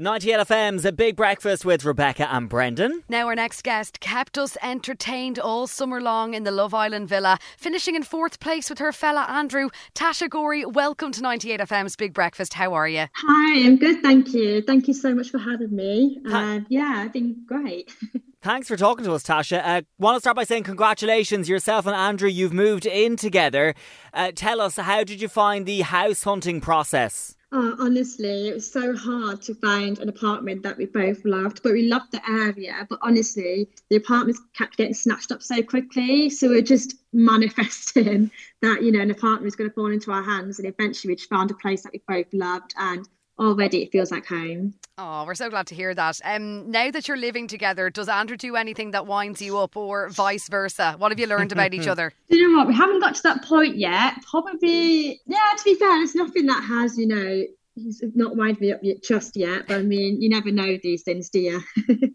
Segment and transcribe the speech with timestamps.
[0.00, 3.02] 98 FM's A Big Breakfast with Rebecca and Brendan.
[3.08, 7.36] Now, our next guest kept us entertained all summer long in the Love Island villa,
[7.56, 9.70] finishing in fourth place with her fella Andrew.
[9.96, 12.54] Tasha Ghouri, welcome to 98 FM's Big Breakfast.
[12.54, 13.06] How are you?
[13.12, 14.62] Hi, I'm good, thank you.
[14.62, 16.20] Thank you so much for having me.
[16.26, 17.90] And yeah, I've been great.
[18.40, 19.60] Thanks for talking to us, Tasha.
[19.64, 22.28] Uh, want to start by saying congratulations, yourself and Andrew.
[22.28, 23.74] You've moved in together.
[24.14, 27.34] Uh, tell us, how did you find the house hunting process?
[27.50, 31.72] Oh, honestly, it was so hard to find an apartment that we both loved, but
[31.72, 32.86] we loved the area.
[32.90, 36.28] But honestly, the apartments kept getting snatched up so quickly.
[36.28, 38.30] So we're just manifesting
[38.60, 40.58] that, you know, an apartment was going to fall into our hands.
[40.58, 42.74] And eventually we found a place that we both loved.
[42.76, 44.74] And already it feels like home.
[44.96, 46.20] Oh, we're so glad to hear that.
[46.24, 50.08] Um, now that you're living together, does Andrew do anything that winds you up or
[50.08, 50.96] vice versa?
[50.98, 52.12] What have you learned about each other?
[52.28, 52.66] Do you know what?
[52.66, 54.14] We haven't got to that point yet.
[54.28, 57.44] Probably, yeah, to be fair, there's nothing that has, you know,
[57.76, 59.68] he's not winded me up yet, just yet.
[59.68, 61.62] But I mean, you never know these things, do you?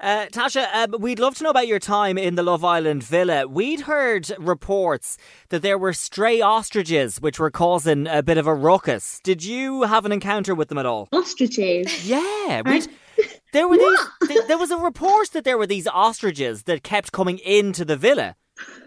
[0.00, 3.46] Uh, Tasha, uh, we'd love to know about your time in the Love Island villa.
[3.46, 5.16] We'd heard reports
[5.50, 9.20] that there were stray ostriches which were causing a bit of a ruckus.
[9.22, 11.08] Did you have an encounter with them at all?
[11.12, 12.08] Ostriches?
[12.08, 12.62] Yeah.
[12.64, 12.88] We'd,
[13.52, 17.12] there were these, th- there was a report that there were these ostriches that kept
[17.12, 18.36] coming into the villa.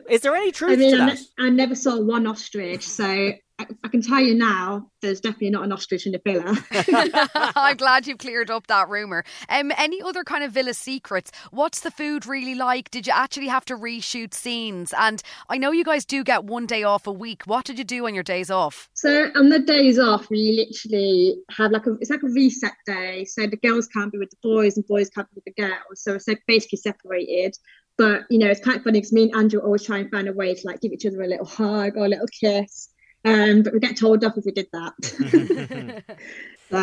[0.09, 1.19] Is there any truth I mean, to that?
[1.39, 3.33] I never saw one ostrich, so
[3.66, 6.58] I, I can tell you now, there's definitely not an ostrich in the villa.
[7.55, 9.23] I'm glad you've cleared up that rumour.
[9.49, 11.31] Um, any other kind of villa secrets?
[11.52, 12.91] What's the food really like?
[12.91, 14.94] Did you actually have to reshoot scenes?
[14.97, 17.44] And I know you guys do get one day off a week.
[17.45, 18.89] What did you do on your days off?
[18.94, 23.25] So on the days off, we literally have like a it's like a reset day.
[23.25, 26.02] So the girls can't be with the boys and boys can't be with the girls.
[26.02, 27.55] So it's like basically separated.
[27.97, 30.33] But you know, it's quite funny because me and Andrew always try and find a
[30.33, 32.89] way to like give each other a little hug or a little kiss.
[33.26, 34.94] Um, but we get told off if we did that.
[36.70, 36.78] so,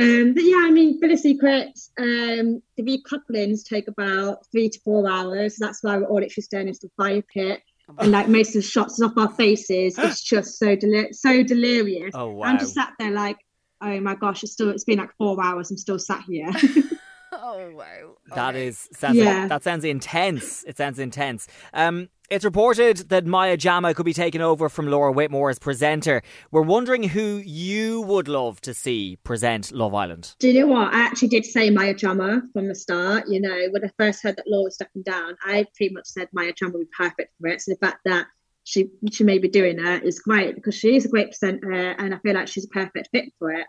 [0.00, 5.10] um, but yeah, I mean, Villa Secrets, um, the recouplings take about three to four
[5.10, 5.56] hours.
[5.58, 7.62] That's why we're all literally staring into the fire pit.
[7.98, 12.12] And like most of the shots off our faces, it's just so delir- so delirious.
[12.14, 12.46] Oh, wow.
[12.46, 13.38] I'm just sat there like,
[13.82, 15.70] oh my gosh, it's still it's been like four hours.
[15.70, 16.52] I'm still sat here.
[17.44, 18.14] Oh wow.
[18.36, 18.68] That Okay.
[18.68, 19.48] is sounds Yeah.
[19.48, 20.62] that sounds intense.
[20.64, 21.48] It sounds intense.
[21.74, 26.22] Um, it's reported that Maya Jama could be taken over from Laura Whitmore as presenter.
[26.52, 30.34] We're wondering who you would love to see present Love Island.
[30.38, 30.94] Do you know what?
[30.94, 33.28] I actually did say Maya Jama from the start.
[33.28, 36.28] You know, when I first heard that Laura was stepping down, I pretty much said
[36.32, 37.60] Maya Jama would be perfect for it.
[37.60, 38.26] So the fact that
[38.64, 42.14] she she may be doing it is great because she is a great presenter and
[42.14, 43.66] I feel like she's a perfect fit for it.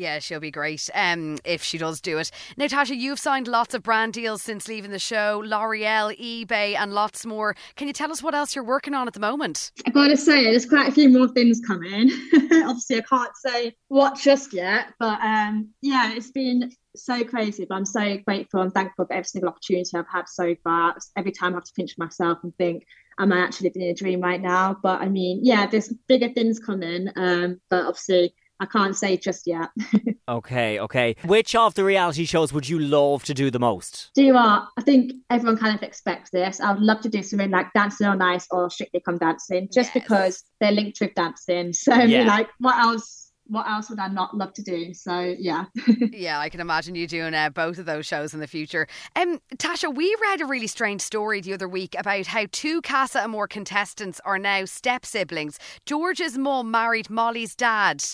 [0.00, 2.30] Yeah, she'll be great um, if she does do it.
[2.56, 7.26] Natasha, you've signed lots of brand deals since leaving the show L'Oreal, eBay, and lots
[7.26, 7.54] more.
[7.76, 9.72] Can you tell us what else you're working on at the moment?
[9.86, 12.10] I've gotta say, there's quite a few more things coming.
[12.34, 17.66] Obviously, I can't say what just yet, but um, yeah, it's been so crazy.
[17.68, 20.96] But I'm so grateful and thankful for every single opportunity I've had so far.
[21.14, 22.86] Every time I have to pinch myself and think,
[23.18, 24.78] am I actually living in a dream right now?
[24.82, 27.08] But I mean, yeah, there's bigger things coming.
[27.16, 29.70] Um, but obviously, I can't say just yet.
[30.28, 31.16] Okay, okay.
[31.24, 34.10] Which of the reality shows would you love to do the most?
[34.14, 34.68] Do you know what?
[34.78, 36.60] I think everyone kind of expects this.
[36.60, 39.90] I would love to do something like Dancing on Ice or Strictly Come Dancing, just
[39.92, 40.04] Yes.
[40.04, 41.72] because they're linked with dancing.
[41.72, 42.26] So Yeah.
[42.28, 43.29] like, what else?
[43.50, 44.94] What else would I not love to do?
[44.94, 45.64] So yeah.
[46.12, 48.86] yeah, I can imagine you doing uh, both of those shows in the future.
[49.16, 53.22] Um, Tasha, we read a really strange story the other week about how two Casa
[53.22, 55.58] Amor contestants are now step siblings.
[55.84, 58.04] George's mum married Molly's dad.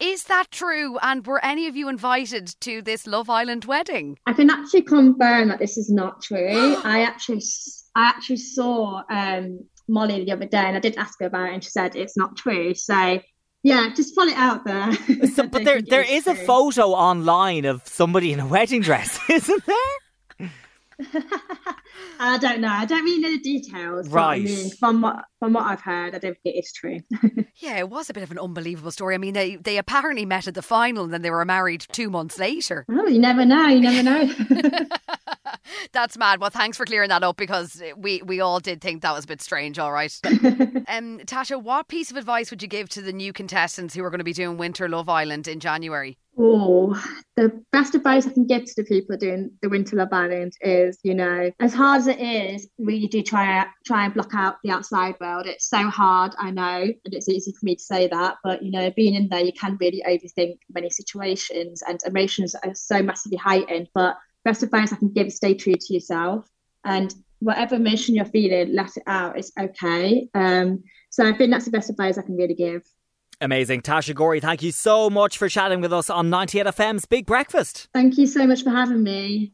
[0.00, 0.98] Is that true?
[1.02, 4.18] And were any of you invited to this Love Island wedding?
[4.26, 6.48] I can actually confirm that this is not true.
[6.84, 7.42] I actually,
[7.94, 11.54] I actually saw um, Molly the other day, and I did ask her about it,
[11.54, 12.74] and she said it's not true.
[12.74, 13.20] So,
[13.68, 14.90] yeah, just put it out there.
[15.34, 19.62] So, but there, there is a photo online of somebody in a wedding dress, isn't
[19.66, 20.50] there?
[22.20, 22.68] I don't know.
[22.68, 24.08] I don't really know the details.
[24.08, 24.42] but I Right.
[24.44, 26.98] mean, from what from what I've heard, I don't think it is true.
[27.56, 29.14] Yeah, it was a bit of an unbelievable story.
[29.14, 32.10] I mean, they, they apparently met at the final and then they were married two
[32.10, 32.84] months later.
[32.90, 33.66] oh, you never know.
[33.68, 34.28] You never know.
[35.92, 36.40] That's mad.
[36.40, 39.28] Well, thanks for clearing that up because we, we all did think that was a
[39.28, 40.12] bit strange, all right.
[40.26, 44.10] um, Tasha, what piece of advice would you give to the new contestants who are
[44.10, 46.18] going to be doing Winter Love Island in January?
[46.40, 46.94] Oh,
[47.34, 50.96] the best advice I can give to the people doing the Winter Love Island is,
[51.02, 54.70] you know, as hard as it is, really do try try and block out the
[54.70, 55.46] outside world.
[55.46, 58.70] It's so hard, I know, and it's easy for me to say that, but you
[58.70, 63.38] know, being in there, you can really overthink many situations, and emotions are so massively
[63.38, 63.88] heightened.
[63.92, 64.16] But
[64.48, 66.48] best advice I can give is stay true to yourself,
[66.84, 69.38] and whatever emotion you're feeling, let it out.
[69.38, 70.28] It's okay.
[70.34, 72.82] Um, so I think that's the best advice I can really give.
[73.40, 73.82] Amazing.
[73.82, 77.88] Tasha Ghouri, thank you so much for chatting with us on 98FM's Big Breakfast.
[77.94, 79.46] Thank you so much for having me.